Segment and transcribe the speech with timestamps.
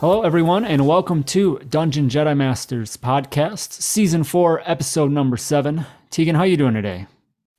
[0.00, 5.86] Hello, everyone, and welcome to Dungeon Jedi Masters podcast, season four, episode number seven.
[6.10, 7.08] Tegan, how you doing today?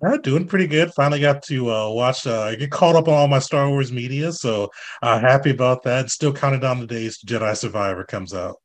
[0.02, 0.90] Uh, doing pretty good.
[0.94, 4.32] Finally got to uh, watch, uh, get caught up on all my Star Wars media,
[4.32, 4.72] so
[5.02, 6.10] uh, happy about that.
[6.12, 8.56] Still counting down the days Jedi Survivor comes out.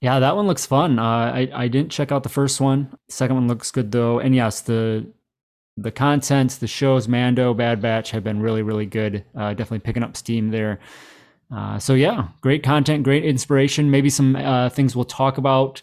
[0.00, 1.00] Yeah, that one looks fun.
[1.00, 2.96] Uh, I I didn't check out the first one.
[3.08, 5.04] Second one looks good though, and yes, the
[5.76, 9.24] the content, the shows, Mando, Bad Batch have been really really good.
[9.34, 10.78] Uh, definitely picking up steam there.
[11.54, 13.90] Uh, so yeah, great content, great inspiration.
[13.90, 15.82] Maybe some uh, things we'll talk about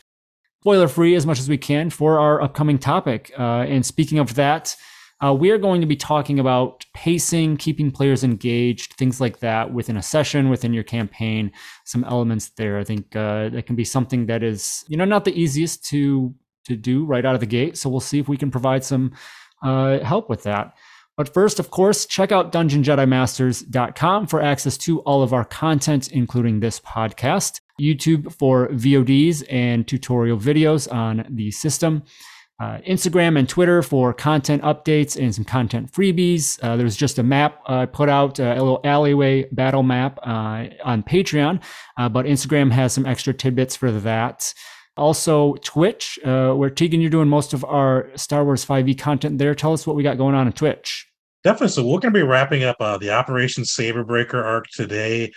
[0.62, 3.32] spoiler free as much as we can for our upcoming topic.
[3.38, 4.76] Uh, and speaking of that,
[5.24, 9.74] uh, we are going to be talking about pacing, keeping players engaged, things like that
[9.74, 11.52] within a session, within your campaign.
[11.86, 12.78] Some elements there.
[12.78, 16.34] I think uh, that can be something that is, you know, not the easiest to
[16.66, 17.78] to do right out of the gate.
[17.78, 19.14] So we'll see if we can provide some
[19.62, 20.74] uh, help with that.
[21.18, 26.60] But first, of course, check out dungeonjedimasters.com for access to all of our content, including
[26.60, 32.04] this podcast, YouTube for VODs and tutorial videos on the system,
[32.60, 36.58] uh, Instagram and Twitter for content updates and some content freebies.
[36.62, 40.20] Uh, there's just a map I uh, put out, uh, a little alleyway battle map
[40.24, 41.62] uh, on Patreon,
[41.98, 44.54] uh, but Instagram has some extra tidbits for that.
[44.98, 49.54] Also, Twitch, uh, where Tegan, you're doing most of our Star Wars 5e content there.
[49.54, 51.08] Tell us what we got going on on Twitch.
[51.44, 51.68] Definitely.
[51.68, 55.32] So we're going to be wrapping up uh, the Operation Saber Breaker arc today.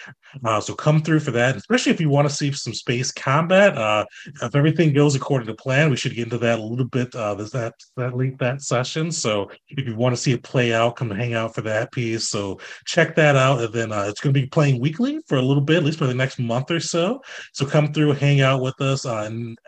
[0.44, 3.76] Uh, so come through for that, especially if you want to see some space combat.
[3.76, 4.04] Uh,
[4.42, 7.14] if everything goes according to plan, we should get into that a little bit.
[7.14, 9.10] Uh, that that late that session.
[9.10, 12.28] So if you want to see it play out, come hang out for that piece.
[12.28, 15.42] So check that out, and then uh, it's going to be playing weekly for a
[15.42, 17.22] little bit, at least for the next month or so.
[17.52, 19.06] So come through, hang out with us.
[19.06, 19.58] Uh, and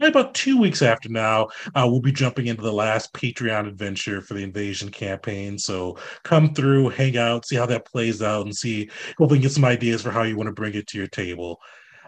[0.00, 4.34] about two weeks after now, uh, we'll be jumping into the last Patreon adventure for
[4.34, 5.58] the invasion campaign.
[5.58, 9.64] So come through, hang out, see how that plays out, and see hopefully get some
[9.64, 11.60] ideas for how you want to bring it to your table.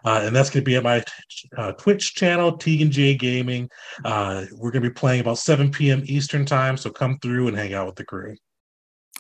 [0.05, 1.05] Uh, and that's going to be at my
[1.59, 3.69] uh, Twitch channel, Tegan J Gaming.
[4.05, 6.03] Uh, we're going to be playing about 7 p.m.
[6.07, 8.35] Eastern time, so come through and hang out with the crew.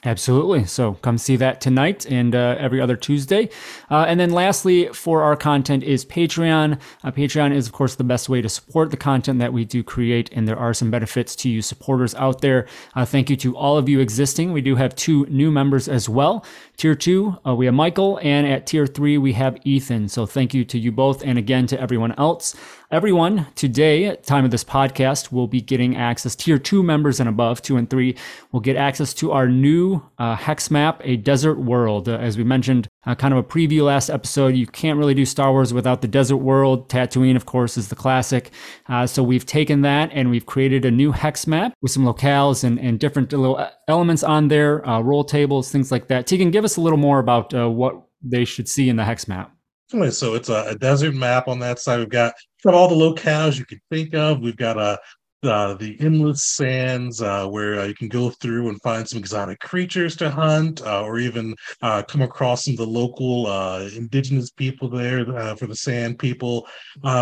[0.03, 0.65] Absolutely.
[0.65, 3.51] So come see that tonight and uh, every other Tuesday.
[3.91, 6.81] Uh, and then lastly, for our content is Patreon.
[7.05, 9.83] Uh, Patreon is, of course, the best way to support the content that we do
[9.83, 10.31] create.
[10.33, 12.67] And there are some benefits to you supporters out there.
[12.95, 14.53] Uh, thank you to all of you existing.
[14.53, 16.47] We do have two new members as well.
[16.79, 18.19] Tier two, uh, we have Michael.
[18.23, 20.09] And at tier three, we have Ethan.
[20.09, 21.23] So thank you to you both.
[21.23, 22.57] And again, to everyone else.
[22.93, 26.35] Everyone today, at time of this podcast, will be getting access.
[26.35, 28.17] Tier two members and above, two and three,
[28.51, 32.09] will get access to our new uh, hex map, a desert world.
[32.09, 35.25] Uh, as we mentioned, uh, kind of a preview last episode, you can't really do
[35.25, 36.89] Star Wars without the desert world.
[36.89, 38.51] Tatooine, of course, is the classic.
[38.89, 42.65] Uh, so we've taken that and we've created a new hex map with some locales
[42.65, 46.27] and, and different little uh, elements on there, uh, roll tables, things like that.
[46.27, 49.55] Tegan, give us a little more about what they should see in the hex map.
[49.91, 51.99] So it's a, a, desert map on that side.
[51.99, 54.41] We've got got all the locales you can think of.
[54.41, 54.99] We've got a
[55.43, 59.59] uh, the endless sands uh, where uh, you can go through and find some exotic
[59.61, 64.51] creatures to hunt uh, or even uh, come across some of the local uh, indigenous
[64.51, 65.25] people there
[65.57, 66.67] for the sand people.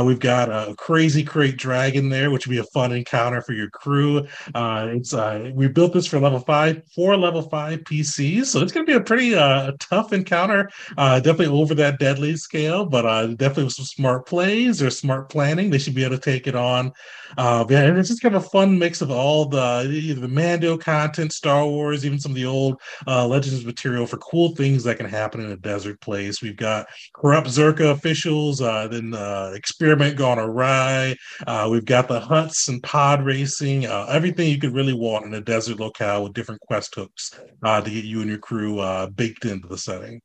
[0.05, 3.71] We've got a crazy krayt dragon there which would be a fun encounter for your
[3.71, 4.27] crew.
[4.55, 5.15] It's
[5.55, 8.97] we built this for level five four level five pcs so it's going to be
[8.97, 9.33] a pretty
[9.79, 13.03] tough encounter definitely over that deadly scale but
[13.37, 16.57] definitely with some smart plays or smart planning they should be able to take it
[16.57, 16.93] on.
[17.37, 21.67] Yeah it's just kind of a fun mix of all the the Mando content, Star
[21.67, 25.41] Wars, even some of the old uh, Legends material for cool things that can happen
[25.43, 26.41] in a desert place.
[26.41, 31.17] We've got corrupt Czerka officials, uh, then uh, experiment gone awry.
[31.47, 35.35] Uh, we've got the Hutts and pod racing, uh, everything you could really want in
[35.35, 38.79] a desert locale with different quest hooks uh, to get you and your crew
[39.17, 40.21] baked into the setting.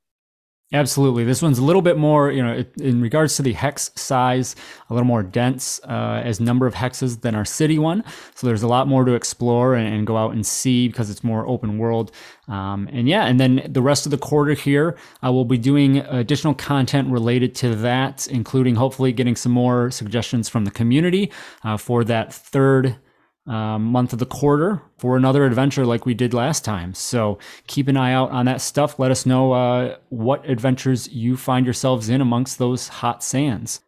[0.73, 1.23] Absolutely.
[1.23, 4.55] This one's a little bit more, you know, in regards to the hex size,
[4.89, 8.03] a little more dense uh, as number of hexes than our city one.
[8.33, 11.23] So there's a lot more to explore and, and go out and see because it's
[11.23, 12.11] more open world.
[12.47, 15.99] Um, and yeah, and then the rest of the quarter here, I will be doing
[15.99, 21.31] additional content related to that, including hopefully getting some more suggestions from the community
[21.63, 22.95] uh, for that third
[23.45, 26.93] um, month of the quarter for another adventure like we did last time.
[26.93, 28.99] So keep an eye out on that stuff.
[28.99, 33.81] Let us know uh, what adventures you find yourselves in amongst those hot sands.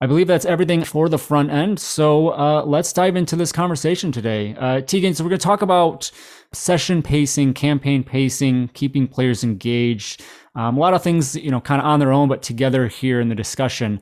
[0.00, 1.80] I believe that's everything for the front end.
[1.80, 4.54] So uh, let's dive into this conversation today.
[4.56, 6.10] Uh, Tegan, so we're going to talk about
[6.52, 10.22] session pacing, campaign pacing, keeping players engaged.
[10.54, 13.20] Um, a lot of things, you know, kind of on their own, but together here
[13.20, 14.00] in the discussion.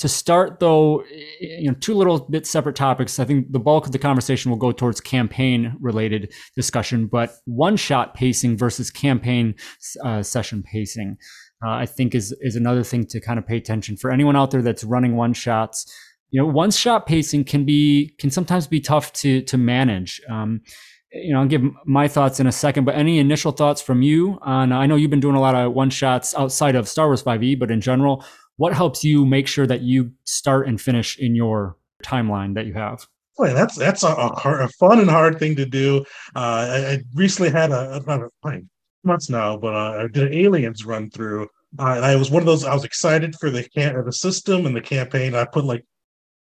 [0.00, 1.04] To start, though,
[1.40, 3.18] you know, two little bit separate topics.
[3.18, 7.76] I think the bulk of the conversation will go towards campaign related discussion, but one
[7.78, 9.54] shot pacing versus campaign
[10.04, 11.16] uh, session pacing,
[11.64, 14.50] uh, I think is is another thing to kind of pay attention for anyone out
[14.50, 15.90] there that's running one shots.
[16.30, 20.20] You know, one shot pacing can be can sometimes be tough to to manage.
[20.28, 20.60] Um,
[21.12, 24.38] you know, I'll give my thoughts in a second, but any initial thoughts from you
[24.42, 24.72] on?
[24.72, 27.58] I know you've been doing a lot of one shots outside of Star Wars 5e,
[27.58, 28.24] but in general,
[28.56, 32.74] what helps you make sure that you start and finish in your timeline that you
[32.74, 33.06] have?
[33.36, 36.04] Boy, that's that's a, a, hard, a fun and hard thing to do.
[36.34, 38.60] Uh, I, I, recently had a, a,
[39.04, 41.44] months now, but uh, I did an aliens run through,
[41.78, 42.64] uh, and I was one of those.
[42.64, 45.34] I was excited for the can- the system and the campaign.
[45.34, 45.84] I put like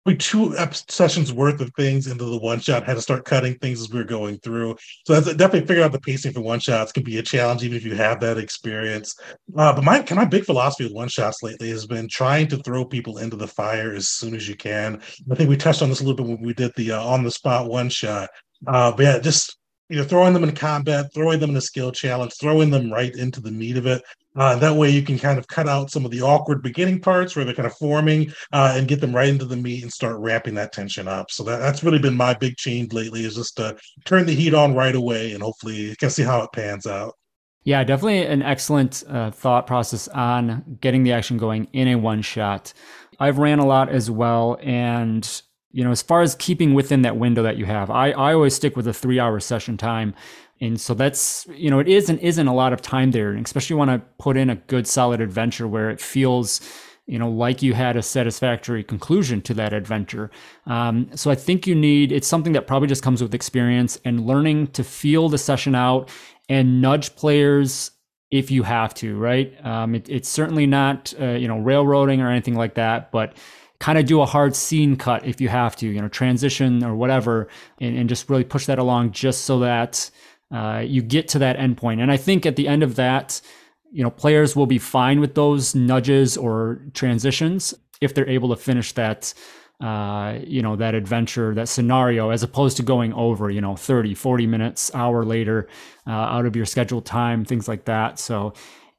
[0.05, 0.55] we two
[0.89, 2.85] sessions worth of things into the one shot.
[2.85, 4.77] Had to start cutting things as we were going through.
[5.07, 7.77] So that's definitely figuring out the pacing for one shots can be a challenge, even
[7.77, 9.19] if you have that experience.
[9.57, 12.85] Uh, but my of big philosophy with one shots lately has been trying to throw
[12.85, 15.01] people into the fire as soon as you can.
[15.31, 17.25] I think we touched on this a little bit when we did the uh, on
[17.25, 18.29] the spot one shot.
[18.67, 19.57] Uh, but yeah, just
[19.89, 23.15] you know, throwing them in combat, throwing them in a skill challenge, throwing them right
[23.15, 24.03] into the meat of it.
[24.37, 27.37] Uh, that way, you can kind of cut out some of the awkward beginning parts
[27.37, 30.17] where they're kind of forming uh, and get them right into the meat and start
[30.19, 31.31] ramping that tension up.
[31.31, 34.55] So that, that's really been my big change lately is just to turn the heat
[34.55, 37.15] on right away and hopefully you can see how it pans out.
[37.65, 42.21] Yeah, definitely an excellent uh, thought process on getting the action going in a one
[42.21, 42.75] shot.
[43.19, 45.43] I've ran a lot as well, and
[45.75, 48.55] you know, as far as keeping within that window that you have, I, I always
[48.55, 50.15] stick with a three hour session time.
[50.61, 53.33] And so that's, you know, it is and isn't a lot of time there.
[53.33, 56.61] And especially want to put in a good solid adventure where it feels,
[57.07, 60.31] you know, like you had a satisfactory conclusion to that adventure.
[60.67, 64.25] Um, so I think you need, it's something that probably just comes with experience and
[64.25, 66.09] learning to feel the session out
[66.49, 67.91] and nudge players
[68.31, 69.53] if you have to, right?
[69.67, 73.35] Um, it, it's certainly not, uh, you know, railroading or anything like that, but
[73.79, 76.95] kind of do a hard scene cut if you have to, you know, transition or
[76.95, 77.49] whatever,
[77.81, 80.11] and, and just really push that along just so that
[80.51, 82.01] uh, you get to that endpoint.
[82.01, 83.41] And I think at the end of that,
[83.91, 88.57] you know, players will be fine with those nudges or transitions if they're able to
[88.57, 89.35] finish that
[89.81, 94.15] uh, you know that adventure that scenario as opposed to going over you know 30
[94.15, 95.69] 40 minutes hour later
[96.07, 98.55] uh, out of your scheduled time things like that so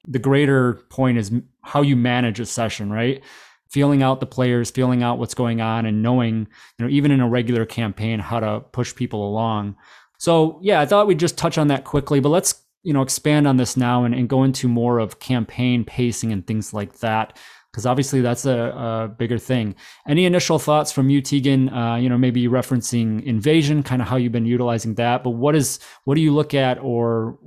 [0.06, 1.31] the greater point is
[1.62, 3.24] how you manage a session right
[3.70, 6.48] feeling out the players, feeling out what's going on, and knowing,
[6.78, 9.76] you know, even in a regular campaign, how to push people along.
[10.18, 13.48] So yeah, I thought we'd just touch on that quickly, but let's you know expand
[13.48, 17.38] on this now and, and go into more of campaign pacing and things like that
[17.76, 19.76] because obviously that's a, a, bigger thing.
[20.08, 21.68] Any initial thoughts from you, Tegan?
[21.68, 25.26] Uh, you know, maybe referencing invasion, kind of how you've been utilizing that.
[25.26, 27.38] But what is what do you look at, or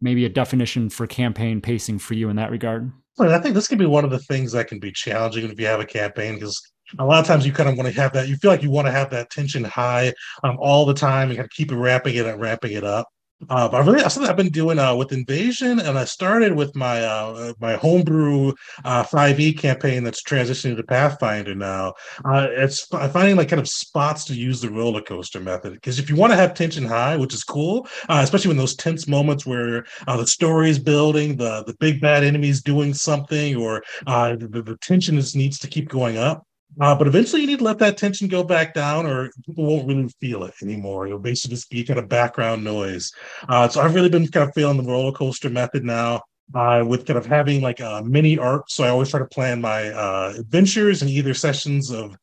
[0.00, 2.90] maybe a definition for campaign pacing for you in that regard?
[3.20, 5.66] I think this can be one of the things that can be challenging if you
[5.66, 6.60] have a campaign because
[6.98, 8.28] a lot of times you kind of want to have that.
[8.28, 10.12] You feel like you want to have that tension high
[10.44, 11.30] um, all the time.
[11.30, 13.08] You got to keep it ramping it and ramping it up.
[13.48, 16.74] Uh, but I really, something I've been doing uh, with Invasion, and I started with
[16.74, 18.52] my uh, my homebrew
[18.84, 21.94] uh, 5e campaign that's transitioning to Pathfinder now.
[22.24, 26.10] Uh, it's finding like kind of spots to use the roller coaster method because if
[26.10, 29.46] you want to have tension high, which is cool, uh, especially when those tense moments
[29.46, 34.62] where the story is building, the the big bad enemy is doing something, or the,
[34.64, 36.47] the tension is, needs to keep going up.
[36.80, 39.88] Uh, but eventually, you need to let that tension go back down, or people won't
[39.88, 41.06] really feel it anymore.
[41.06, 43.10] It'll basically just be kind of background noise.
[43.48, 46.22] Uh, so I've really been kind of feeling the roller coaster method now.
[46.54, 48.70] Uh, with kind of having like a mini arc.
[48.70, 52.16] So I always try to plan my uh, adventures in either sessions of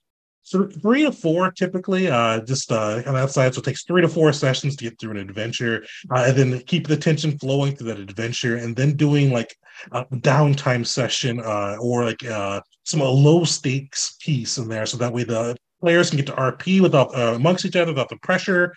[0.81, 3.53] three to four typically, uh, just uh, on that side.
[3.53, 6.59] So it takes three to four sessions to get through an adventure, uh, and then
[6.61, 9.55] keep the tension flowing through that adventure, and then doing like
[9.91, 15.13] a downtime session uh, or like uh, some low stakes piece in there, so that
[15.13, 18.73] way the players can get to RP without uh, amongst each other without the pressure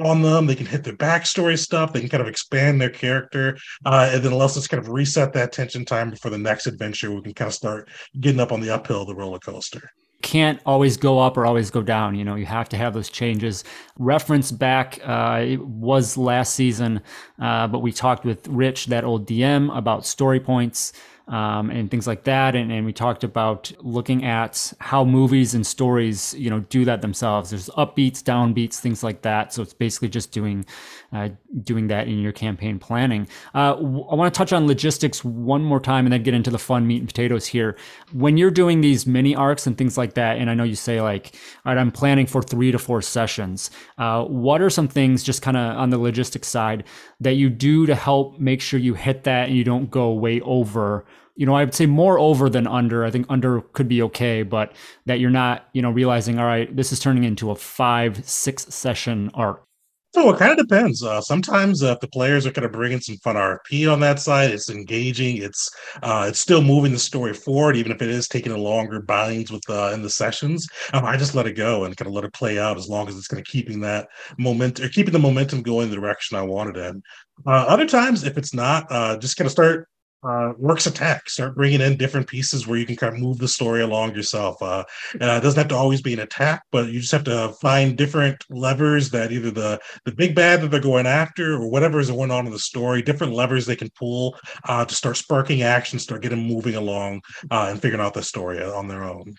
[0.00, 0.46] on them.
[0.46, 1.92] They can hit their backstory stuff.
[1.92, 5.52] They can kind of expand their character, uh, and then us kind of reset that
[5.52, 7.12] tension time before the next adventure.
[7.12, 9.90] We can kind of start getting up on the uphill of the roller coaster
[10.26, 12.16] can't always go up or always go down.
[12.16, 13.62] You know, you have to have those changes.
[13.98, 17.00] Reference back, uh, it was last season,
[17.40, 20.92] uh, but we talked with Rich, that old DM, about story points.
[21.28, 22.54] um, and things like that.
[22.54, 27.02] And, and we talked about looking at how movies and stories, you know, do that
[27.02, 27.50] themselves.
[27.50, 29.52] There's upbeats, downbeats, things like that.
[29.52, 30.64] So it's basically just doing
[31.12, 31.28] uh,
[31.62, 33.28] doing that in your campaign planning.
[33.54, 36.58] Uh, I want to touch on logistics one more time and then get into the
[36.58, 37.76] fun meat and potatoes here.
[38.12, 41.00] When you're doing these mini arcs and things like that, and I know you say
[41.00, 41.34] like,
[41.64, 43.70] all right, I'm planning for three to four sessions.
[43.98, 46.84] Uh, what are some things just kind of on the logistics side
[47.20, 50.40] that you do to help make sure you hit that and you don't go way
[50.40, 51.04] over?
[51.36, 53.04] you know, I'd say more over than under.
[53.04, 54.72] I think under could be okay, but
[55.04, 58.64] that you're not, you know, realizing, all right, this is turning into a five, six
[58.74, 59.65] session arc.
[60.16, 61.02] So it kind of depends.
[61.02, 64.18] Uh, sometimes uh, if the players are kind of bringing some fun RP on that
[64.18, 65.36] side, it's engaging.
[65.36, 65.68] It's
[66.02, 69.52] uh, it's still moving the story forward, even if it is taking a longer binds
[69.52, 70.66] with uh, in the sessions.
[70.94, 73.08] Um, I just let it go and kind of let it play out as long
[73.08, 74.08] as it's kind of keeping that
[74.38, 77.02] momentum or keeping the momentum going the direction I wanted in.
[77.46, 79.86] Uh, other times, if it's not, uh, just kind of start
[80.22, 81.28] uh, works attack.
[81.28, 84.60] Start bringing in different pieces where you can kind of move the story along yourself.
[84.60, 84.84] Uh,
[85.20, 87.96] uh, it doesn't have to always be an attack, but you just have to find
[87.96, 92.10] different levers that either the the big bad that they're going after or whatever is
[92.10, 95.98] going on in the story, different levers they can pull uh, to start sparking action,
[95.98, 97.20] start getting moving along,
[97.50, 99.34] uh, and figuring out the story on their own.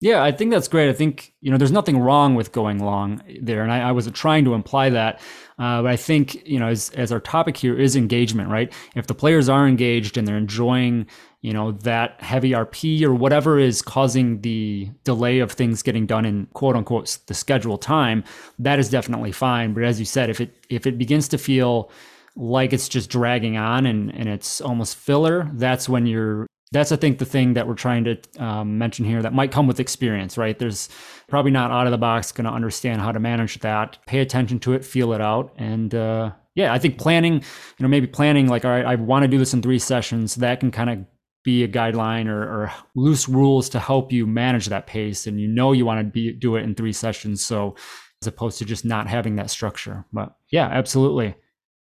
[0.00, 0.90] Yeah, I think that's great.
[0.90, 4.14] I think you know there's nothing wrong with going long there, and I, I wasn't
[4.14, 5.20] trying to imply that.
[5.58, 8.70] Uh, but I think you know as as our topic here is engagement, right?
[8.94, 11.06] If the players are engaged and they're enjoying
[11.40, 16.26] you know that heavy RP or whatever is causing the delay of things getting done
[16.26, 18.22] in quote unquote the schedule time,
[18.58, 19.72] that is definitely fine.
[19.72, 21.90] But as you said, if it if it begins to feel
[22.36, 26.96] like it's just dragging on and, and it's almost filler, that's when you're that's I
[26.96, 30.36] think the thing that we're trying to um, mention here that might come with experience,
[30.36, 30.58] right?
[30.58, 30.88] There's
[31.28, 33.98] probably not out of the box going to understand how to manage that.
[34.06, 37.42] Pay attention to it, feel it out, and uh, yeah, I think planning, you
[37.80, 40.36] know, maybe planning like, all right, I want to do this in three sessions.
[40.36, 40.98] That can kind of
[41.44, 45.46] be a guideline or, or, loose rules to help you manage that pace, and you
[45.46, 47.44] know you want to be, do it in three sessions.
[47.44, 47.76] So
[48.20, 51.36] as opposed to just not having that structure, but yeah, absolutely.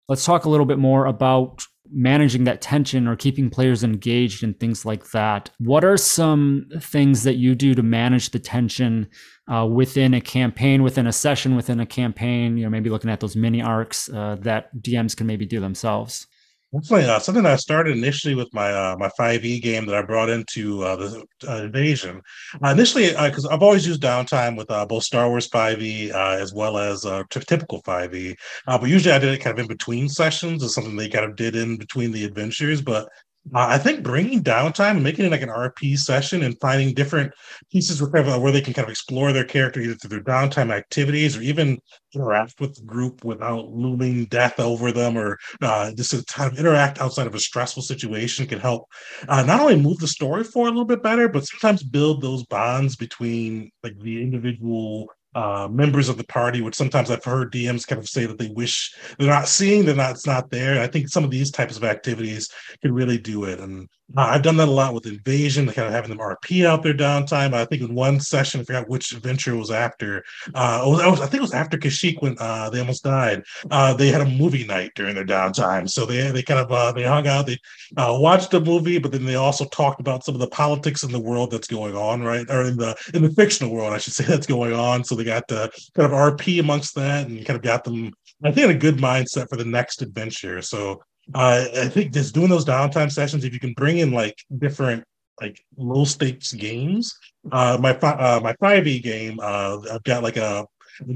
[0.10, 4.60] Let's talk a little bit more about managing that tension or keeping players engaged and
[4.60, 5.50] things like that.
[5.60, 9.08] What are some things that you do to manage the tension
[9.52, 12.58] uh, within a campaign, within a session, within a campaign?
[12.58, 16.28] You know, maybe looking at those mini arcs uh, that DMs can maybe do themselves.
[16.74, 20.84] Uh, something I started initially with my uh, my 5e game that I brought into
[20.84, 22.20] uh, the uh, invasion.
[22.64, 26.80] Uh, initially, because uh, I've always used downtime with both Star Wars 5e as well
[26.80, 30.64] as t- typical 5e, but usually I did it kind of in between sessions.
[30.64, 32.82] Is something they kind of did in between the adventures.
[32.82, 33.08] But
[33.54, 37.34] uh, I think bringing downtime and making it like an RP session and finding different
[37.72, 41.36] pieces where, where they can kind of explore their character either through their downtime activities
[41.36, 41.78] or even
[42.16, 46.58] interact with the group without looming death over them or uh, just to kind of
[46.58, 48.88] interact outside of a stressful situation can help
[49.28, 52.46] uh, not only move the story forward a little bit better, but sometimes build those
[52.46, 57.88] bonds between like the individual uh, members of the party, which sometimes I've heard DMs
[57.88, 60.82] kind of say that they wish they're not seeing, they're not, it's not there.
[60.82, 62.50] I think some of these types of activities
[62.82, 63.60] can really do it.
[63.60, 66.94] And I've done that a lot with Invasion, kind of having them RP out their
[66.94, 67.54] downtime.
[67.54, 70.24] I think in one session, I forgot which adventure was after.
[70.54, 73.44] Uh, was, was, I think it was after Kashyyyk when uh, they almost died.
[73.72, 76.92] Uh, they had a movie night during their downtime, so they they kind of uh,
[76.92, 77.58] they hung out, they
[77.98, 81.12] uh, watched a movie, but then they also talked about some of the politics in
[81.12, 84.14] the world that's going on, right, or in the in the fictional world, I should
[84.14, 85.04] say, that's going on.
[85.04, 88.52] So they got to kind of RP amongst that, and kind of got them, I
[88.52, 90.62] think, in a good mindset for the next adventure.
[90.62, 91.02] So
[91.34, 95.04] uh, I think just doing those downtime sessions, if you can bring in like different
[95.42, 97.18] like low stakes games.
[97.52, 100.66] Uh, my uh, my 5e game, uh, I've got like a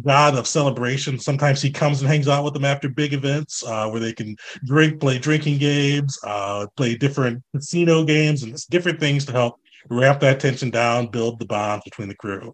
[0.03, 1.19] god of celebration.
[1.19, 4.35] Sometimes he comes and hangs out with them after big events uh, where they can
[4.65, 9.59] drink, play drinking games, uh, play different casino games, and different things to help
[9.89, 12.53] ramp that tension down, build the bonds between the crew.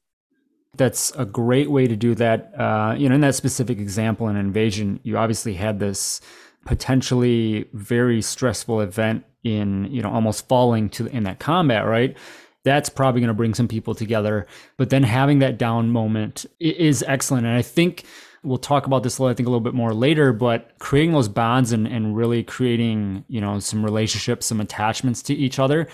[0.76, 2.52] That's a great way to do that.
[2.60, 6.20] Uh, you know, in that specific example in Invasion, you obviously had this
[6.66, 12.18] potentially very stressful event in you know almost falling to in that combat right?
[12.64, 14.48] That's probably going to bring some people together.
[14.78, 17.46] But then having that down moment is excellent.
[17.46, 18.06] And i think
[18.44, 21.14] we'll talk about this a little, i think a little bit more later but creating
[21.14, 25.88] those bonds and, and really creating you know some relationships some attachments to each other.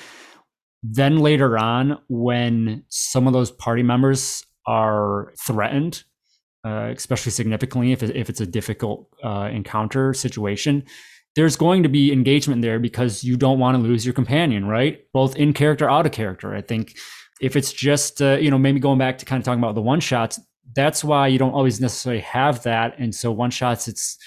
[0.81, 6.03] Then later on when some of those party members are threatened
[6.63, 10.83] uh, especially significantly if, if it's a difficult uh, encounter situation,
[11.35, 14.99] there's going to be engagement there because you don't want to lose your companion, right?
[15.13, 16.55] Both in character, out of character.
[16.55, 16.97] I think
[17.41, 19.81] if it's just, uh, you know, maybe going back to kind of talking about the
[19.81, 20.39] one shots,
[20.75, 22.95] that's why you don't always necessarily have that.
[22.99, 24.17] And so one shots, it's,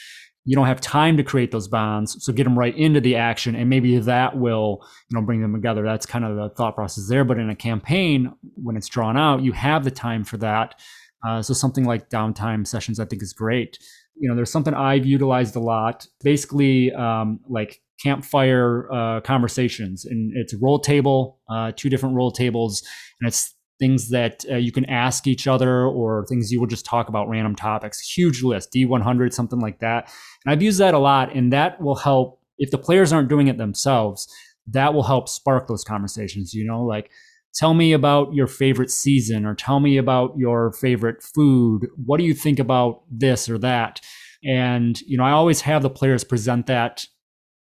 [0.44, 3.54] you don't have time to create those bonds so get them right into the action
[3.54, 7.08] and maybe that will you know bring them together that's kind of the thought process
[7.08, 10.80] there but in a campaign when it's drawn out you have the time for that
[11.26, 13.78] uh, so something like downtime sessions i think is great
[14.16, 20.32] you know there's something i've utilized a lot basically um, like campfire uh, conversations and
[20.34, 22.82] it's a roll table uh, two different roll tables
[23.20, 26.84] and it's things that uh, you can ask each other or things you will just
[26.84, 27.98] talk about random topics.
[27.98, 30.08] Huge list, D100, something like that.
[30.44, 33.48] And I've used that a lot, and that will help if the players aren't doing
[33.48, 34.32] it themselves.
[34.68, 36.54] That will help spark those conversations.
[36.54, 37.10] You know, like
[37.54, 41.87] tell me about your favorite season or tell me about your favorite food.
[41.97, 44.00] What do you think about this or that?
[44.44, 47.04] And, you know, I always have the players present that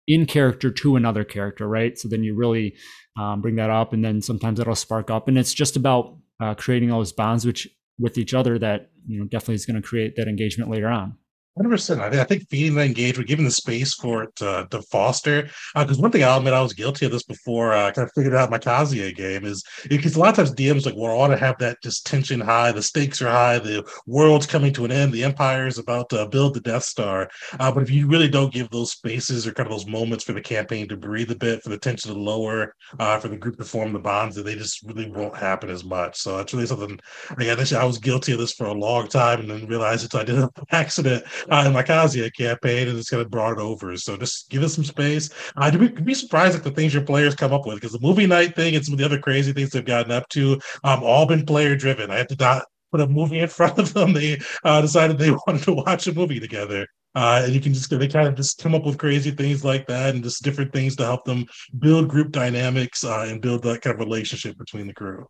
[0.07, 1.99] in character to another character, right?
[1.99, 2.77] So then you really
[3.19, 6.55] um, bring that up, and then sometimes that'll spark up, and it's just about uh,
[6.55, 7.69] creating those bonds which
[7.99, 11.17] with each other that you know definitely is going to create that engagement later on.
[11.61, 12.01] Hundred percent.
[12.01, 15.51] I think feeding the engagement, giving the space for it to, to foster.
[15.75, 17.75] Because uh, one thing I'll admit, I was guilty of this before.
[17.75, 20.55] I uh, kind of figured out my Kazuya game is because a lot of times
[20.55, 22.73] DMs like, well, I want to have that just tension high.
[22.73, 23.59] The stakes are high.
[23.59, 25.13] The world's coming to an end.
[25.13, 27.29] The empire is about to build the Death Star.
[27.59, 30.33] Uh, but if you really don't give those spaces or kind of those moments for
[30.33, 33.59] the campaign to breathe a bit, for the tension to lower, uh, for the group
[33.59, 36.17] to form the bonds, that they just really won't happen as much.
[36.23, 36.99] So that's really something.
[37.37, 40.11] Again, I was guilty of this for a long time, and then realized.
[40.11, 43.97] So I did it accident uh, in campaign, and it's kind of brought over.
[43.97, 45.31] So just give us some space.
[45.57, 48.27] I'd be, be surprised at the things your players come up with because the movie
[48.27, 51.27] night thing and some of the other crazy things they've gotten up to, um, all
[51.27, 52.11] been player driven.
[52.11, 54.13] I had to not put a movie in front of them.
[54.13, 56.87] They uh, decided they wanted to watch a movie together.
[57.15, 59.85] Uh, and you can just they kind of just come up with crazy things like
[59.89, 61.45] that and just different things to help them
[61.81, 65.27] build group dynamics uh, and build that kind of relationship between the crew.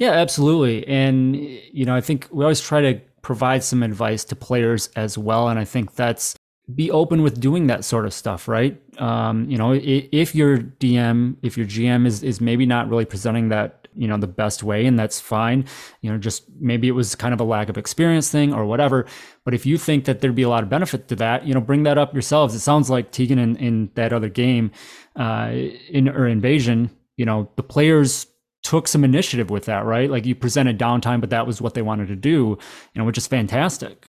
[0.00, 0.86] Yeah, absolutely.
[0.88, 5.18] And you know, I think we always try to provide some advice to players as
[5.18, 5.48] well.
[5.48, 6.36] And I think that's
[6.72, 8.80] be open with doing that sort of stuff, right?
[9.00, 13.48] Um, you know, if your DM, if your GM is is maybe not really presenting
[13.48, 15.64] that, you know, the best way, and that's fine.
[16.02, 19.06] You know, just maybe it was kind of a lack of experience thing or whatever.
[19.44, 21.60] But if you think that there'd be a lot of benefit to that, you know,
[21.60, 22.54] bring that up yourselves.
[22.54, 24.70] It sounds like Tegan in, in that other game,
[25.16, 25.50] uh,
[25.90, 28.28] in or invasion, you know, the players
[28.66, 30.10] took some initiative with that, right?
[30.10, 32.58] Like you presented downtime, but that was what they wanted to do,
[32.94, 34.06] you know, which is fantastic.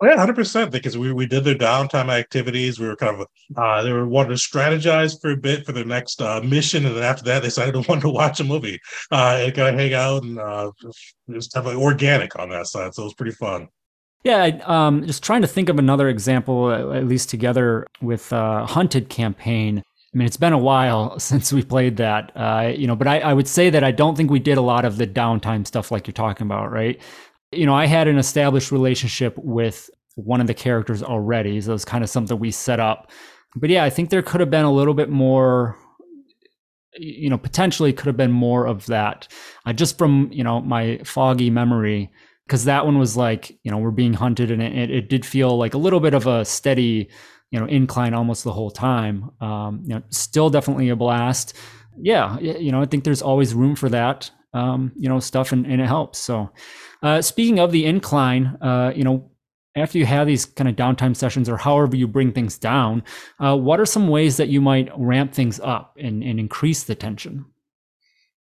[0.00, 0.70] Oh, yeah, hundred percent.
[0.70, 2.78] Because we, we did their downtime activities.
[2.78, 5.84] We were kind of uh, they were wanting to strategize for a bit for their
[5.84, 8.78] next uh, mission, and then after that, they decided to want to watch a movie
[9.10, 10.70] uh, and kind of hang out and uh,
[11.32, 12.94] just have like organic on that side.
[12.94, 13.68] So it was pretty fun.
[14.22, 19.08] Yeah, um, just trying to think of another example, at least together with uh, Hunted
[19.08, 19.82] campaign.
[20.16, 23.20] I mean, it's been a while since we played that, uh, you know, but I,
[23.20, 25.90] I would say that I don't think we did a lot of the downtime stuff
[25.90, 26.98] like you're talking about, right?
[27.52, 31.60] You know, I had an established relationship with one of the characters already.
[31.60, 33.10] So it's kind of something we set up.
[33.56, 35.76] But yeah, I think there could have been a little bit more,
[36.96, 39.28] you know, potentially could have been more of that.
[39.66, 42.10] Uh, just from, you know, my foggy memory,
[42.46, 45.58] because that one was like, you know, we're being hunted and it, it did feel
[45.58, 47.10] like a little bit of a steady
[47.50, 49.30] you know incline almost the whole time.
[49.40, 51.54] Um, you know, still definitely a blast.
[51.98, 54.30] Yeah, you know, I think there's always room for that.
[54.52, 56.18] Um, you know, stuff and, and it helps.
[56.18, 56.50] So,
[57.02, 59.30] uh, speaking of the incline, uh, you know,
[59.76, 63.02] after you have these kind of downtime sessions or however you bring things down,
[63.38, 66.94] uh, what are some ways that you might ramp things up and, and increase the
[66.94, 67.44] tension?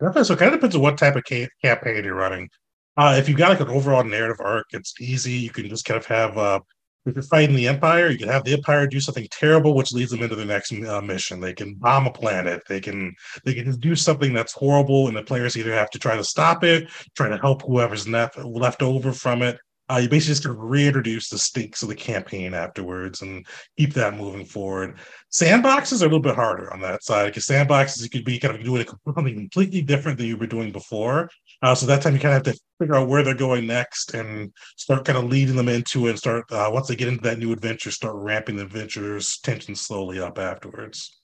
[0.00, 0.24] Definitely.
[0.24, 2.48] So it kind of depends on what type of ca- campaign you're running.
[2.96, 5.32] Uh, if you've got like an overall narrative arc, it's easy.
[5.32, 6.60] You can just kind of have uh,
[7.06, 10.10] if you're fighting the Empire, you can have the Empire do something terrible, which leads
[10.10, 11.40] them into the next uh, mission.
[11.40, 12.62] They can bomb a planet.
[12.68, 16.16] They can they can do something that's horrible, and the players either have to try
[16.16, 19.58] to stop it, try to help whoever's left left over from it,
[19.90, 23.44] uh, you basically just reintroduce the stakes of the campaign afterwards and
[23.76, 24.98] keep that moving forward.
[25.32, 28.54] Sandboxes are a little bit harder on that side because sandboxes you could be kind
[28.54, 31.28] of doing something completely different than you were doing before.
[31.62, 34.14] Uh, so that time you kind of have to figure out where they're going next
[34.14, 37.22] and start kind of leading them into it and start uh, once they get into
[37.22, 41.16] that new adventure, start ramping the adventure's tension slowly up afterwards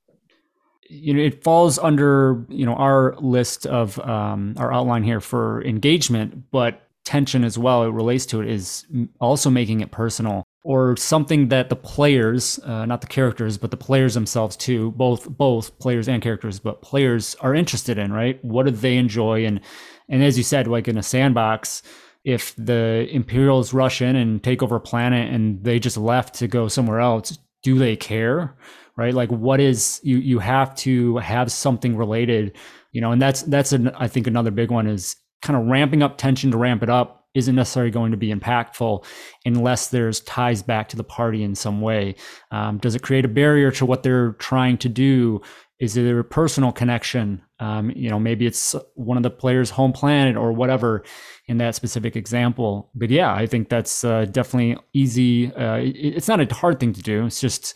[0.88, 5.64] you know it falls under you know our list of um, our outline here for
[5.64, 8.84] engagement but tension as well it relates to it is
[9.20, 13.76] also making it personal or something that the players uh, not the characters but the
[13.76, 18.44] players themselves too both both players and characters but players are interested in right?
[18.44, 19.46] What do they enjoy?
[19.46, 19.60] And
[20.08, 21.82] and as you said like in a sandbox
[22.24, 26.48] if the imperials rush in and take over a planet and they just left to
[26.48, 28.56] go somewhere else do they care
[28.96, 29.14] right?
[29.14, 32.56] Like what is you you have to have something related
[32.90, 36.02] you know and that's that's an i think another big one is kind of ramping
[36.02, 39.04] up tension to ramp it up isn't necessarily going to be impactful
[39.44, 42.14] unless there's ties back to the party in some way.
[42.50, 45.42] Um, does it create a barrier to what they're trying to do?
[45.78, 47.42] Is there a personal connection?
[47.60, 51.04] Um, you know, maybe it's one of the players' home planet or whatever
[51.46, 52.90] in that specific example.
[52.94, 55.52] But yeah, I think that's uh, definitely easy.
[55.54, 57.26] Uh, it, it's not a hard thing to do.
[57.26, 57.74] It's just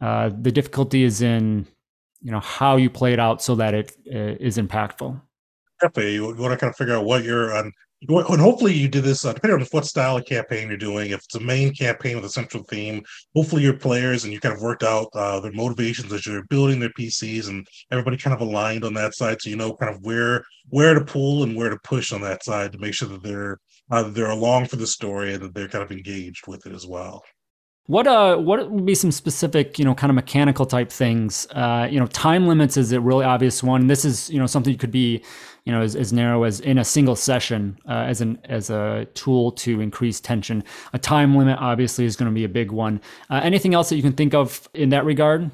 [0.00, 1.68] uh, the difficulty is in
[2.20, 5.20] you know how you play it out so that it uh, is impactful.
[5.80, 7.72] Definitely, you want to kind of figure out what you're on.
[8.08, 11.10] And hopefully, you do this uh, depending on what style of campaign you're doing.
[11.10, 13.02] If it's a main campaign with a central theme,
[13.34, 16.78] hopefully your players and you kind of worked out uh, their motivations as you're building
[16.78, 20.02] their PCs, and everybody kind of aligned on that side, so you know kind of
[20.02, 23.22] where where to pull and where to push on that side to make sure that
[23.22, 23.58] they're
[23.90, 26.86] uh, they're along for the story and that they're kind of engaged with it as
[26.86, 27.22] well.
[27.86, 31.46] What uh what would be some specific, you know, kind of mechanical type things?
[31.52, 33.86] Uh, you know, time limits is a really obvious one.
[33.86, 35.22] This is, you know, something you could be,
[35.66, 39.06] you know, as, as narrow as in a single session uh, as an as a
[39.14, 40.64] tool to increase tension.
[40.94, 43.00] A time limit obviously is going to be a big one.
[43.28, 45.50] Uh, anything else that you can think of in that regard?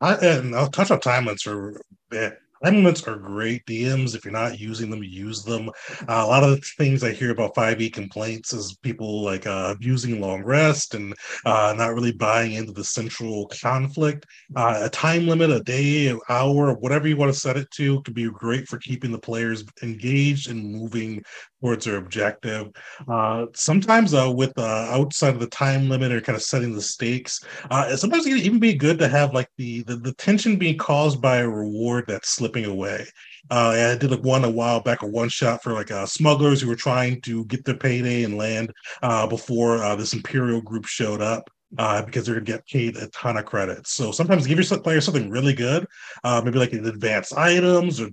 [0.00, 1.74] I, and I'll touch on time limits for a
[2.08, 2.38] bit.
[2.62, 4.14] Limits are great DMs.
[4.14, 5.70] If you're not using them, use them.
[6.02, 9.72] Uh, a lot of the things I hear about 5e complaints is people like uh,
[9.74, 11.14] abusing long rest and
[11.46, 14.26] uh, not really buying into the central conflict.
[14.54, 18.02] Uh, a time limit, a day, an hour, whatever you want to set it to,
[18.02, 21.22] could be great for keeping the players engaged and moving
[21.60, 22.70] towards their objective.
[23.08, 27.44] Uh, sometimes, uh, with outside of the time limit or kind of setting the stakes,
[27.96, 31.20] sometimes it can even be good to have like the, the, the tension being caused
[31.20, 33.06] by a reward that's slipping away.
[33.50, 36.60] Uh, I did like one a while back, a one shot for like uh, smugglers
[36.60, 40.86] who were trying to get their payday and land uh, before uh, this Imperial group
[40.86, 41.48] showed up.
[41.78, 43.92] Uh, because they're gonna get paid a ton of credits.
[43.92, 45.86] So sometimes give your player something really good,
[46.24, 48.10] uh, maybe like an advanced items or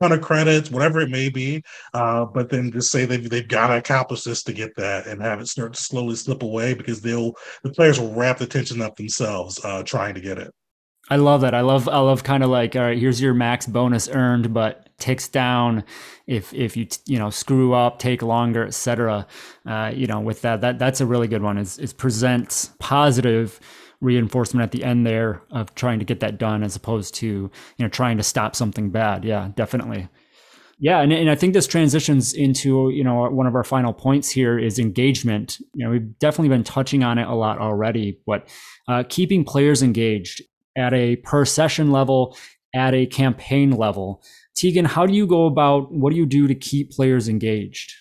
[0.00, 1.62] ton of credits, whatever it may be.
[1.94, 5.22] Uh, but then just say they've they've got to accomplish this to get that, and
[5.22, 7.32] have it start to slowly slip away because they'll
[7.62, 10.52] the players will wrap the tension up themselves uh, trying to get it.
[11.08, 11.54] I love that.
[11.54, 14.88] I love I love kind of like all right, here's your max bonus earned, but
[14.98, 15.84] ticks down
[16.26, 19.26] if if you you know screw up, take longer, etc.
[19.64, 21.58] Uh, you know, with that that that's a really good one.
[21.58, 23.60] Is is present positive
[24.00, 27.50] reinforcement at the end there of trying to get that done as opposed to you
[27.78, 29.24] know trying to stop something bad.
[29.24, 30.08] Yeah, definitely.
[30.78, 34.30] Yeah, and, and I think this transitions into you know one of our final points
[34.30, 35.58] here is engagement.
[35.74, 38.48] You know, we've definitely been touching on it a lot already, but
[38.88, 40.42] uh, keeping players engaged
[40.76, 42.36] at a per session level,
[42.74, 44.22] at a campaign level.
[44.54, 47.92] Tegan, how do you go about what do you do to keep players engaged?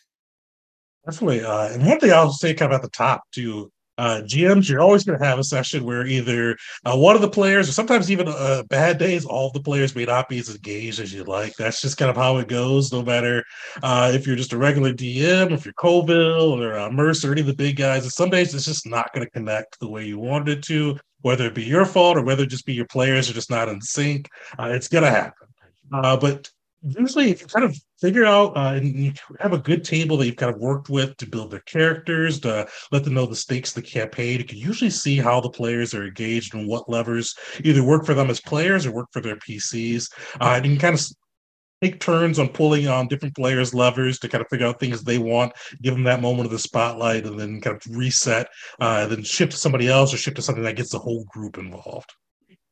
[1.06, 1.44] Definitely.
[1.44, 4.82] Uh, and one thing I'll say kind of at the top too uh, GMs, you're
[4.82, 8.12] always going to have a session where either uh, one of the players, or sometimes
[8.12, 11.56] even uh, bad days, all the players may not be as engaged as you'd like.
[11.56, 12.92] That's just kind of how it goes.
[12.92, 13.44] No matter
[13.84, 17.42] uh, if you're just a regular DM, if you're Colville or uh, Mercer, or any
[17.42, 20.06] of the big guys, and some days it's just not going to connect the way
[20.06, 20.98] you wanted it to.
[21.22, 23.68] Whether it be your fault or whether it just be your players are just not
[23.68, 24.30] in sync,
[24.60, 25.48] uh, it's going to happen.
[25.90, 26.50] but
[26.86, 30.26] usually if you kind of figure out uh, and you have a good table that
[30.26, 33.76] you've kind of worked with to build their characters to let them know the stakes
[33.76, 37.36] of the campaign you can usually see how the players are engaged and what levers
[37.64, 40.80] either work for them as players or work for their pcs uh, and you can
[40.80, 41.06] kind of
[41.82, 45.18] take turns on pulling on different players levers to kind of figure out things they
[45.18, 48.48] want give them that moment of the spotlight and then kind of reset
[48.80, 51.58] uh, then shift to somebody else or shift to something that gets the whole group
[51.58, 52.14] involved.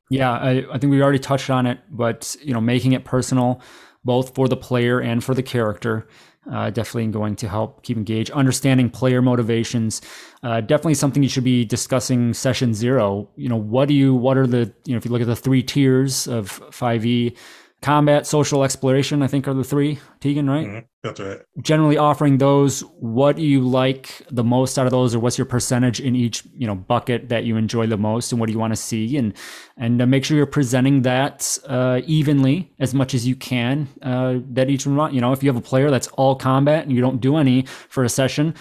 [0.09, 3.61] Yeah I, I think we already touched on it but you know making it personal
[4.05, 6.07] both for the player and for the character.
[6.51, 8.29] Uh, definitely going to help keep engaged.
[8.31, 10.01] Understanding player motivations,
[10.43, 13.29] uh, definitely something you should be discussing session zero.
[13.37, 15.37] You know, what do you, what are the, you know, if you look at the
[15.37, 17.37] three tiers of 5e,
[17.83, 19.99] combat, social exploration, I think are the three.
[20.21, 20.65] Tegan, right?
[20.65, 20.85] Mm-hmm.
[21.03, 21.41] That's right.
[21.61, 25.45] Generally offering those, what do you like the most out of those, or what's your
[25.45, 28.59] percentage in each, you know, bucket that you enjoy the most, and what do you
[28.59, 29.33] want to see, and
[29.77, 33.87] and uh, make sure you're presenting that uh, evenly as much as you can.
[34.01, 36.91] Uh, that each one, you know, if you have a player that's all combat and
[36.93, 38.55] you don't do any for a session,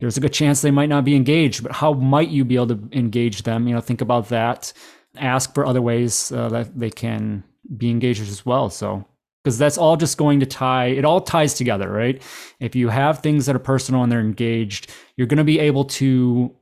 [0.00, 1.62] there's a good chance they might not be engaged.
[1.62, 3.68] But how might you be able to engage them?
[3.68, 4.72] You know, think about that.
[5.16, 7.44] Ask for other ways uh, that they can
[7.76, 8.70] be engaged as well.
[8.70, 9.04] So,
[9.42, 12.22] because that's all just going to tie, it all ties together, right?
[12.60, 15.84] If you have things that are personal and they're engaged, you're going to be able
[15.84, 16.54] to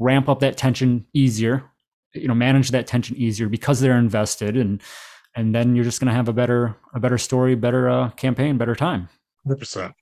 [0.00, 1.64] ramp up that tension easier,
[2.14, 4.82] you know, manage that tension easier because they're invested and,
[5.36, 8.58] and then you're just going to have a better, a better story, better uh, campaign,
[8.58, 9.08] better time.
[9.46, 9.92] 100%.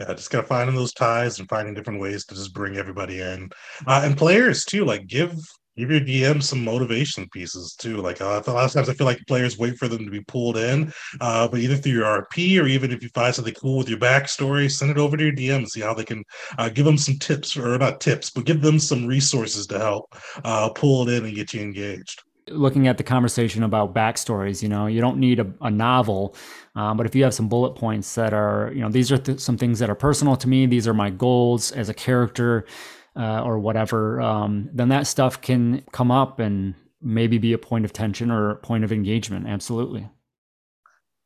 [0.00, 3.50] Yeah, just gotta finding those ties and finding different ways to just bring everybody in,
[3.86, 4.86] uh, and players too.
[4.86, 5.34] Like give
[5.76, 7.98] give your DM some motivation pieces too.
[7.98, 10.22] Like uh, a lot of times, I feel like players wait for them to be
[10.22, 13.78] pulled in, uh, but either through your RP or even if you find something cool
[13.78, 16.24] with your backstory, send it over to your DM and see how they can
[16.58, 20.14] uh, give them some tips or not tips, but give them some resources to help
[20.44, 24.68] uh, pull it in and get you engaged looking at the conversation about backstories, you
[24.68, 26.34] know, you don't need a, a novel,
[26.74, 29.40] um, but if you have some bullet points that are, you know, these are th-
[29.40, 32.66] some things that are personal to me, these are my goals as a character
[33.16, 37.84] uh, or whatever, um, then that stuff can come up and maybe be a point
[37.84, 39.46] of tension or a point of engagement.
[39.46, 40.08] Absolutely.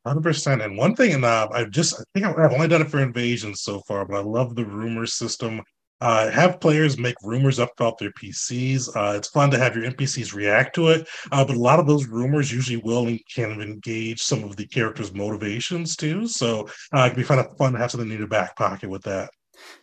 [0.06, 0.60] Hundred percent.
[0.60, 3.62] And one thing, and uh, I've just I think I've only done it for invasions
[3.62, 5.62] so far, but I love the rumor system.
[6.00, 8.94] Uh, have players make rumors up about their PCs.
[8.94, 11.86] Uh, it's fun to have your NPCs react to it, uh, but a lot of
[11.86, 16.26] those rumors usually will and of engage some of the characters' motivations too.
[16.26, 18.90] So uh, it can be kind of fun to have something in your back pocket
[18.90, 19.30] with that.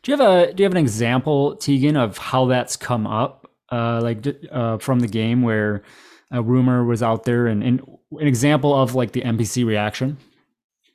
[0.03, 3.49] Do you have a Do you have an example, Tegan, of how that's come up,
[3.71, 5.83] uh, like uh, from the game where
[6.31, 7.81] a rumor was out there, and, and
[8.19, 10.17] an example of like the NPC reaction?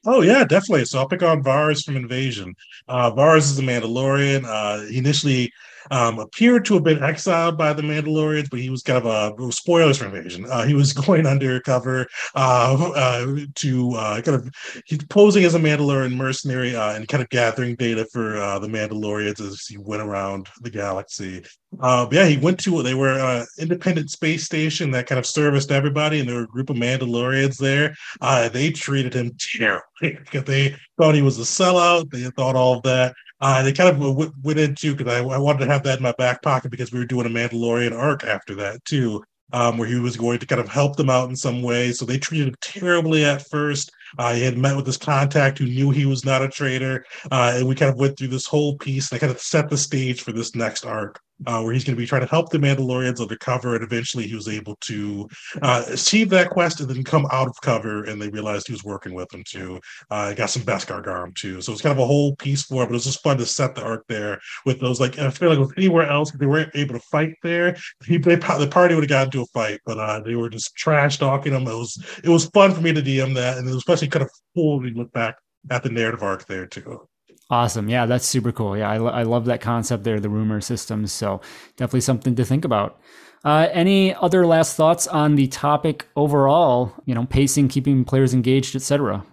[0.06, 0.84] Oh yeah, definitely.
[0.84, 2.54] So I'll pick on Vars from Invasion.
[2.86, 4.44] Uh, Vars is a Mandalorian.
[4.44, 5.52] Uh, he initially
[5.90, 9.52] um, appeared to have been exiled by the Mandalorians, but he was kind of a
[9.52, 10.46] spoilers for Invasion.
[10.48, 15.58] Uh, he was going undercover uh, uh, to uh, kind of he's posing as a
[15.58, 20.02] Mandalorian mercenary uh, and kind of gathering data for uh, the Mandalorians as he went
[20.02, 21.44] around the galaxy.
[21.80, 25.70] Uh, yeah, he went to they were uh, independent space station that kind of serviced
[25.70, 27.94] everybody, and there were a group of Mandalorians there.
[28.20, 32.10] Uh, they treated him terribly because they thought he was a sellout.
[32.10, 33.14] They thought all of that.
[33.40, 36.02] Uh, they kind of w- went into because I, I, wanted to have that in
[36.02, 39.22] my back pocket because we were doing a Mandalorian arc after that too,
[39.52, 41.92] um, where he was going to kind of help them out in some way.
[41.92, 43.92] So they treated him terribly at first.
[44.18, 47.54] Uh, he had met with his contact who knew he was not a traitor, uh,
[47.56, 49.76] and we kind of went through this whole piece and I kind of set the
[49.76, 52.58] stage for this next arc uh, where he's going to be trying to help the
[52.58, 55.28] Mandalorians undercover, and eventually he was able to
[55.62, 58.84] uh, achieve that quest and then come out of cover, and they realized he was
[58.84, 59.80] working with them too.
[60.10, 62.86] Uh, got some Beskar'gam too, so it's kind of a whole piece for it.
[62.86, 65.00] But it was just fun to set the arc there with those.
[65.00, 68.36] Like I feel like with anywhere else, they weren't able to fight there, he, they,
[68.36, 71.52] the party would have gotten into a fight, but uh, they were just trash talking
[71.52, 71.66] them.
[71.66, 74.24] It was it was fun for me to DM that, and it was especially kind
[74.24, 75.36] of fully look back
[75.70, 77.08] at the narrative arc there too.
[77.48, 77.88] Awesome.
[77.88, 78.76] Yeah, that's super cool.
[78.76, 81.12] Yeah, I, I love that concept there, the rumor systems.
[81.12, 81.40] So
[81.76, 82.98] definitely something to think about.
[83.44, 86.92] Uh, any other last thoughts on the topic overall?
[87.04, 89.24] You know, pacing, keeping players engaged, etc.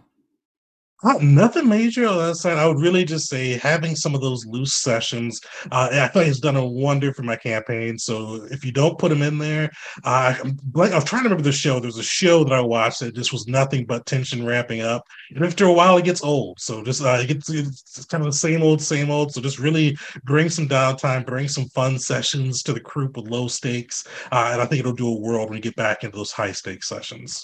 [1.04, 2.58] Uh, nothing major on that side.
[2.58, 5.42] I would really just say having some of those loose sessions.
[5.70, 7.98] Uh, I think it's done a wonder for my campaign.
[7.98, 9.70] So if you don't put them in there,
[10.06, 10.36] uh,
[10.74, 11.80] like I'm trying to remember the show.
[11.80, 15.06] There's a show that I watched that just was nothing but tension ramping up.
[15.36, 16.60] And after a while, it gets old.
[16.62, 19.34] So just uh, it gets it's kind of the same old, same old.
[19.34, 23.50] So just really bring some downtime, bring some fun sessions to the group with low
[23.50, 26.32] stakes, uh, and I think it'll do a world when you get back into those
[26.32, 27.44] high stakes sessions.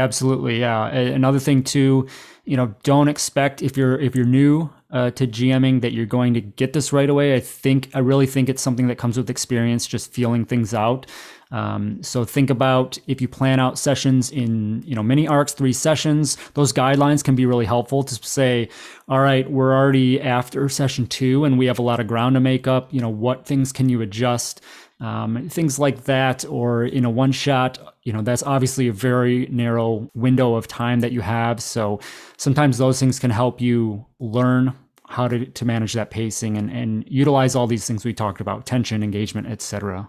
[0.00, 0.86] Absolutely, yeah.
[0.88, 2.08] Another thing too,
[2.44, 6.32] you know, don't expect if you're if you're new uh, to GMing that you're going
[6.32, 7.34] to get this right away.
[7.34, 11.06] I think I really think it's something that comes with experience, just feeling things out.
[11.52, 15.74] Um, so think about if you plan out sessions in you know mini arcs, three
[15.74, 16.38] sessions.
[16.54, 18.70] Those guidelines can be really helpful to say,
[19.06, 22.40] all right, we're already after session two, and we have a lot of ground to
[22.40, 22.90] make up.
[22.90, 24.62] You know, what things can you adjust?
[25.00, 29.46] um, things like that, or in a one shot, you know, that's obviously a very
[29.50, 31.60] narrow window of time that you have.
[31.60, 32.00] So
[32.38, 34.74] sometimes those things can help you learn
[35.06, 38.64] how to, to manage that pacing and, and utilize all these things we talked about
[38.64, 40.08] tension, engagement, etc.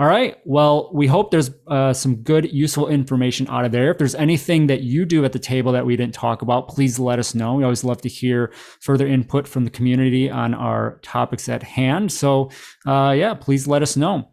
[0.00, 0.36] All right.
[0.44, 3.90] Well, we hope there's uh, some good, useful information out of there.
[3.90, 7.00] If there's anything that you do at the table that we didn't talk about, please
[7.00, 7.54] let us know.
[7.54, 12.12] We always love to hear further input from the community on our topics at hand.
[12.12, 12.50] So,
[12.86, 14.30] uh, yeah, please let us know.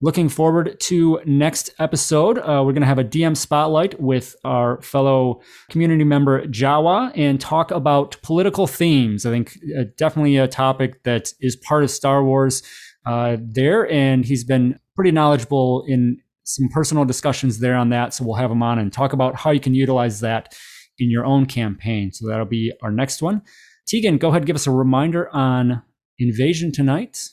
[0.00, 2.38] Looking forward to next episode.
[2.38, 7.40] Uh, we're going to have a DM spotlight with our fellow community member Jawa and
[7.40, 9.26] talk about political themes.
[9.26, 12.62] I think uh, definitely a topic that is part of Star Wars
[13.06, 18.14] uh, there, and he's been pretty knowledgeable in some personal discussions there on that.
[18.14, 20.54] So we'll have him on and talk about how you can utilize that
[21.00, 22.12] in your own campaign.
[22.12, 23.42] So that'll be our next one.
[23.88, 25.82] Tegan, go ahead, give us a reminder on
[26.20, 27.30] Invasion tonight.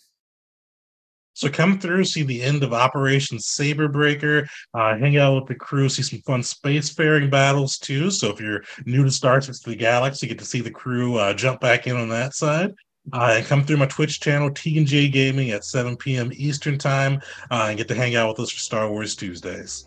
[1.35, 5.89] So come through, see the end of Operation Saberbreaker, uh, hang out with the crew,
[5.89, 8.09] see some fun spacefaring battles too.
[8.09, 10.71] So if you're new to Star Trek to the Galaxy, you get to see the
[10.71, 12.73] crew uh, jump back in on that side.
[13.13, 16.31] Uh, and come through my Twitch channel, T&J Gaming, at 7 p.m.
[16.33, 17.21] Eastern Time,
[17.51, 19.85] uh, and get to hang out with us for Star Wars Tuesdays.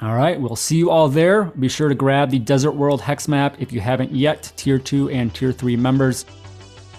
[0.00, 1.44] All right, we'll see you all there.
[1.44, 5.10] Be sure to grab the Desert World Hex map if you haven't yet, Tier 2
[5.10, 6.24] and Tier 3 members.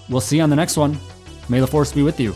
[0.09, 0.99] We'll see you on the next one.
[1.49, 2.35] May the Force be with you.